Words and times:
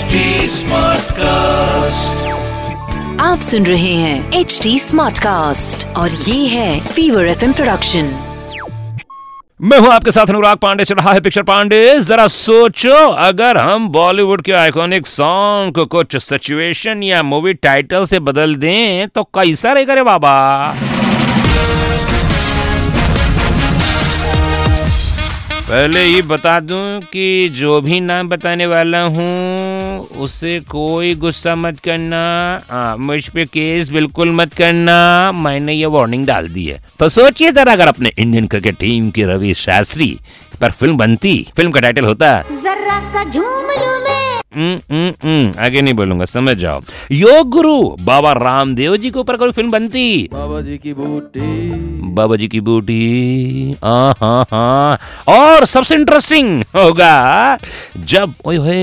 HD 0.00 0.18
Smartcast. 0.48 2.20
आप 3.20 3.40
सुन 3.40 3.66
रहे 3.66 3.92
हैं 3.94 4.40
एच 4.40 4.58
डी 4.62 4.78
स्मार्ट 4.78 5.18
कास्ट 5.18 5.86
और 5.96 6.10
ये 6.10 6.46
है 6.46 6.80
फीवर 6.86 7.26
एफ़ 7.26 7.44
प्रोडक्शन 7.44 8.06
मैं 9.60 9.78
हूँ 9.78 9.88
आपके 9.92 10.10
साथ 10.10 10.26
अनुराग 10.26 10.56
पांडे 10.56 10.84
चल 10.84 10.94
रहा 10.94 11.12
है 11.12 11.20
पिक्चर 11.20 11.42
पांडे। 11.42 11.80
जरा 12.00 12.26
सोचो 12.28 12.94
अगर 13.26 13.56
हम 13.56 13.88
बॉलीवुड 13.88 14.42
के 14.42 14.52
आइकॉनिक 14.62 15.06
सॉन्ग 15.06 15.74
को 15.74 15.84
कुछ 15.96 16.16
सिचुएशन 16.22 17.02
या 17.02 17.22
मूवी 17.32 17.54
टाइटल 17.68 18.06
से 18.06 18.20
बदल 18.30 18.54
दें 18.56 19.08
तो 19.08 19.22
कैसा 19.38 19.72
रहेगा 19.72 19.94
रे 19.94 20.02
बाबा? 20.02 20.34
पहले 25.70 26.04
ये 26.04 26.22
बता 26.22 26.58
दूँ 26.60 27.00
कि 27.12 27.48
जो 27.56 27.80
भी 27.80 28.00
नाम 28.00 28.28
बताने 28.28 28.66
वाला 28.66 29.02
हूँ 29.02 29.79
उससे 29.98 30.58
कोई 30.70 31.14
गुस्सा 31.14 31.54
मत 31.56 31.78
करना। 31.78 32.96
मुझ 33.00 33.28
पे 33.28 33.44
केस 33.46 33.90
बिल्कुल 33.90 34.30
मत 34.32 34.54
करना। 34.54 34.98
मैंने 35.34 35.74
ये 35.74 35.86
वार्निंग 35.86 36.26
डाल 36.26 36.48
दी 36.48 36.66
है। 36.66 36.82
तो 36.98 37.08
सोचिए 37.08 37.52
जरा 37.52 37.72
अगर 37.72 37.88
अपने 37.88 38.12
इंडियन 38.18 38.46
क्रिकेट 38.46 38.78
टीम 38.78 39.10
की 39.10 39.24
रवि 39.24 39.54
शास्त्री 39.56 40.18
पर 40.60 40.70
फ़िल्म 40.70 40.96
बनती। 40.96 41.36
फ़िल्म 41.56 41.70
का 41.70 41.80
टाइटल 41.80 42.04
होता। 42.04 42.40
जरा 42.62 43.00
सा 43.12 43.24
झूम 43.24 43.44
लूँ 43.44 43.98
मैं। 44.04 44.29
आगे 44.52 45.80
नहीं 45.82 45.94
बोलूँगा 45.94 46.24
समझ 46.24 46.56
जाओ। 46.58 46.80
योग 47.12 47.48
गुरु 47.50 47.74
बाबा 48.04 48.32
रामदेव 48.32 48.96
जी 48.96 49.10
के 49.10 49.18
ऊपर 49.18 49.36
कोई 49.36 49.52
फ़िल्म 49.52 49.70
बनती? 49.70 50.28
बाबा 50.32 50.60
जी 50.60 50.78
की 50.78 50.92
बूटी। 50.94 51.70
बाबा 52.14 52.36
जी 52.36 52.48
की 52.48 52.60
बूटी 52.60 53.76
हाँ 53.84 54.14
हाँ। 54.20 54.44
हाँ 54.50 54.98
और 55.36 55.64
सबसे 55.66 55.94
इंटरेस्टिंग 55.94 56.62
होगा 56.76 57.58
जब 57.96 58.34
ओए 58.46 58.78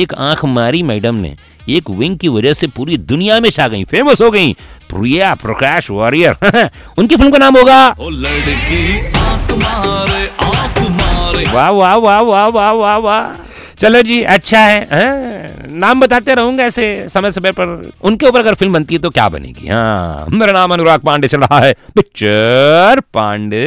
एक 0.00 0.14
आँख 0.14 0.44
मारी 0.44 0.82
मैडम 0.82 1.14
ने 1.24 1.34
एक 1.76 1.90
विंग 1.90 2.18
की 2.18 2.28
वजह 2.28 2.54
से 2.54 2.66
पूरी 2.76 2.96
दुनिया 2.96 3.40
में 3.40 3.48
छा 3.50 3.68
गई 3.68 3.84
फ़ेमस 3.84 4.20
हो 4.22 4.30
गई 4.30 4.52
प्रिया 4.90 5.34
प्रकाश 5.42 5.90
वॉरियर 5.90 6.36
उनकी 6.98 7.16
फ़िल्म 7.16 7.30
का 7.32 7.38
नाम 7.38 7.56
होगा 7.56 7.86
ओ 8.00 8.08
लड़की 8.10 8.98
आँख 9.06 9.52
मारे 9.64 10.26
आँख 10.46 10.80
मारे। 11.00 11.44
वाह 11.54 11.70
वाह 11.70 11.94
वाह 11.96 12.20
वाह 12.20 12.46
वाह 12.48 12.70
वाह 12.72 12.96
वाह। 12.96 13.47
चलो 13.78 14.02
जी 14.02 14.22
अच्छा 14.22 14.58
है 14.58 14.78
हाँ, 14.84 15.66
नाम 15.70 16.00
बताते 16.00 16.34
रहूँगा 16.34 16.64
ऐसे 16.64 17.08
समय 17.08 17.30
समय 17.30 17.52
पर। 17.52 17.90
उनके 18.02 18.26
ऊपर 18.26 18.38
अगर 18.38 18.54
फ़िल्म 18.54 18.72
बनती 18.72 18.94
है 18.94 19.00
तो 19.00 19.10
क्या 19.10 19.28
बनेगी? 19.28 19.68
हाँ 19.68 20.26
मेरा 20.30 20.52
नाम 20.52 20.72
अनुराग 20.72 21.00
पांडे 21.00 21.28
चल 21.28 21.40
रहा 21.40 21.60
है। 21.60 21.72
पिक्चर 21.94 23.00
पांडे। 23.14 23.64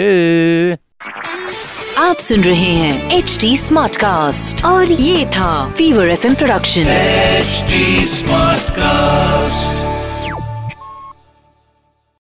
आप 1.98 2.18
सुन 2.18 2.42
रहे 2.42 2.72
हैं 2.74 3.12
एच 3.18 3.38
डी 3.42 3.58
स्मार्ट 3.58 3.96
कास्ट 3.96 4.66
और 4.66 4.92
ये 4.92 5.26
था 5.26 5.70
fever 5.70 6.08
F 6.08 6.28
production 6.36 6.82
H 6.82 7.64
smart 8.10 8.60
Smartcast. 8.62 9.31